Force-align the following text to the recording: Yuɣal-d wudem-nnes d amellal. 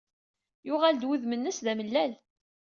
Yuɣal-d 0.67 1.07
wudem-nnes 1.07 1.57
d 1.65 1.67
amellal. 1.71 2.11